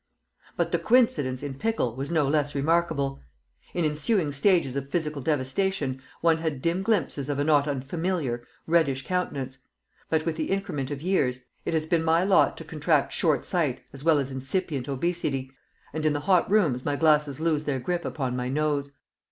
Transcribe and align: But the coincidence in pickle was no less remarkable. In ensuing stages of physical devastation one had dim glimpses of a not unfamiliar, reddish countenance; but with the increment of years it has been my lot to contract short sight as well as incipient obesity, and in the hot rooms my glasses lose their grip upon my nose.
But 0.57 0.71
the 0.71 0.79
coincidence 0.79 1.43
in 1.43 1.53
pickle 1.59 1.95
was 1.95 2.09
no 2.09 2.27
less 2.27 2.55
remarkable. 2.55 3.21
In 3.75 3.85
ensuing 3.85 4.31
stages 4.33 4.75
of 4.75 4.89
physical 4.89 5.21
devastation 5.21 6.01
one 6.21 6.39
had 6.39 6.59
dim 6.59 6.81
glimpses 6.81 7.29
of 7.29 7.37
a 7.37 7.43
not 7.43 7.67
unfamiliar, 7.67 8.43
reddish 8.65 9.05
countenance; 9.05 9.59
but 10.09 10.25
with 10.25 10.37
the 10.37 10.49
increment 10.49 10.89
of 10.89 11.03
years 11.03 11.41
it 11.65 11.75
has 11.75 11.85
been 11.85 12.03
my 12.03 12.23
lot 12.23 12.57
to 12.57 12.63
contract 12.63 13.13
short 13.13 13.45
sight 13.45 13.81
as 13.93 14.03
well 14.03 14.17
as 14.17 14.31
incipient 14.31 14.89
obesity, 14.89 15.51
and 15.93 16.03
in 16.03 16.13
the 16.13 16.21
hot 16.21 16.49
rooms 16.49 16.83
my 16.83 16.95
glasses 16.95 17.39
lose 17.39 17.65
their 17.65 17.79
grip 17.79 18.03
upon 18.03 18.35
my 18.35 18.49
nose. 18.49 18.93